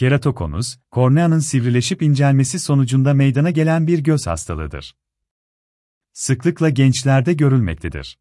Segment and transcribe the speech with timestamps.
[0.00, 4.96] Keratokonus, korneanın sivrileşip incelmesi sonucunda meydana gelen bir göz hastalığıdır.
[6.12, 8.18] Sıklıkla gençlerde görülmektedir.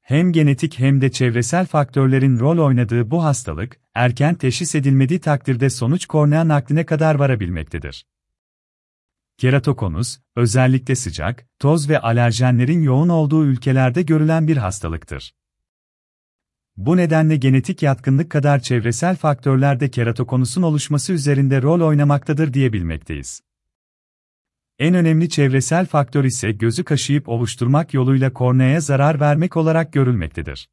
[0.00, 6.06] Hem genetik hem de çevresel faktörlerin rol oynadığı bu hastalık, erken teşhis edilmediği takdirde sonuç
[6.06, 8.06] kornea nakline kadar varabilmektedir.
[9.38, 15.34] Keratokonus, özellikle sıcak, toz ve alerjenlerin yoğun olduğu ülkelerde görülen bir hastalıktır.
[16.76, 23.40] Bu nedenle genetik yatkınlık kadar çevresel faktörler de keratokonusun oluşması üzerinde rol oynamaktadır diyebilmekteyiz.
[24.78, 30.68] En önemli çevresel faktör ise gözü kaşıyıp oluşturmak yoluyla korneaya zarar vermek olarak görülmektedir.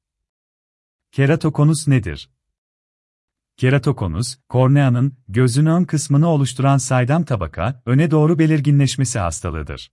[1.12, 2.30] Keratokonus nedir?
[3.58, 9.92] Keratokonus, korneanın, gözün ön kısmını oluşturan saydam tabaka, öne doğru belirginleşmesi hastalığıdır.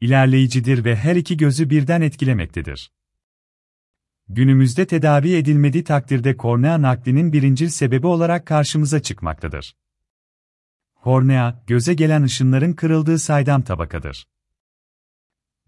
[0.00, 2.93] İlerleyicidir ve her iki gözü birden etkilemektedir.
[4.28, 9.76] Günümüzde tedavi edilmediği takdirde kornea naklinin birincil sebebi olarak karşımıza çıkmaktadır.
[10.94, 14.28] Kornea, göze gelen ışınların kırıldığı saydam tabakadır.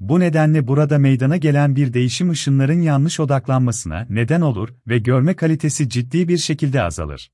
[0.00, 5.88] Bu nedenle burada meydana gelen bir değişim ışınların yanlış odaklanmasına neden olur ve görme kalitesi
[5.88, 7.32] ciddi bir şekilde azalır.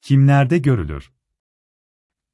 [0.00, 1.10] Kimlerde görülür?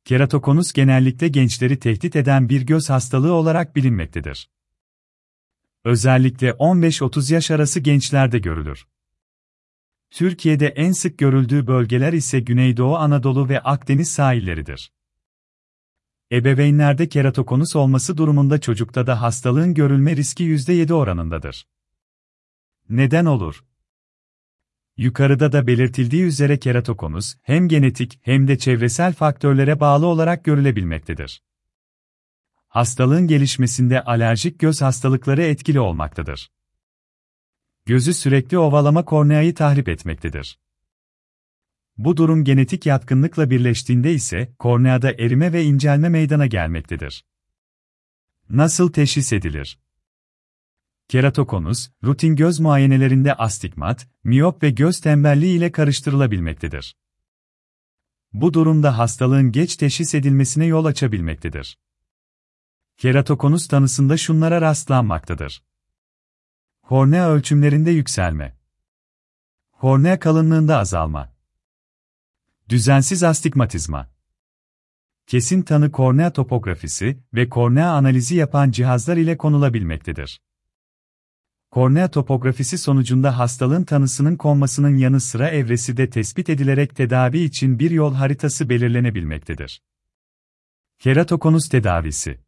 [0.04, 4.50] Keratokonus genellikle gençleri tehdit eden bir göz hastalığı olarak bilinmektedir.
[5.86, 8.86] Özellikle 15-30 yaş arası gençlerde görülür.
[10.10, 14.92] Türkiye'de en sık görüldüğü bölgeler ise Güneydoğu Anadolu ve Akdeniz sahilleridir.
[16.32, 21.66] Ebeveynlerde keratokonus olması durumunda çocukta da hastalığın görülme riski %7 oranındadır.
[22.88, 23.64] Neden olur?
[24.96, 31.42] Yukarıda da belirtildiği üzere keratokonus hem genetik hem de çevresel faktörlere bağlı olarak görülebilmektedir.
[32.76, 36.50] Hastalığın gelişmesinde alerjik göz hastalıkları etkili olmaktadır.
[37.86, 40.58] Gözü sürekli ovalama korneayı tahrip etmektedir.
[41.96, 47.24] Bu durum genetik yatkınlıkla birleştiğinde ise korneada erime ve incelme meydana gelmektedir.
[48.50, 49.78] Nasıl teşhis edilir?
[51.08, 56.96] Keratokonus, rutin göz muayenelerinde astigmat, miyop ve göz tembelliği ile karıştırılabilmektedir.
[58.32, 61.78] Bu durumda hastalığın geç teşhis edilmesine yol açabilmektedir.
[62.96, 65.62] Keratokonus tanısında şunlara rastlanmaktadır.
[66.82, 68.56] Kornea ölçümlerinde yükselme.
[69.72, 71.34] Kornea kalınlığında azalma.
[72.68, 74.10] Düzensiz astigmatizma.
[75.26, 80.40] Kesin tanı kornea topografisi ve kornea analizi yapan cihazlar ile konulabilmektedir.
[81.70, 87.90] Kornea topografisi sonucunda hastalığın tanısının konmasının yanı sıra evresi de tespit edilerek tedavi için bir
[87.90, 89.82] yol haritası belirlenebilmektedir.
[90.98, 92.45] Keratokonus tedavisi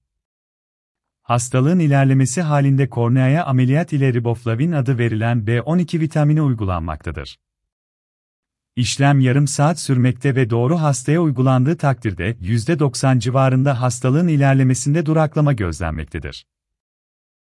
[1.29, 7.39] Hastalığın ilerlemesi halinde korneaya ameliyat ile riboflavin adı verilen B12 vitamini uygulanmaktadır.
[8.77, 16.45] İşlem yarım saat sürmekte ve doğru hastaya uygulandığı takdirde %90 civarında hastalığın ilerlemesinde duraklama gözlenmektedir.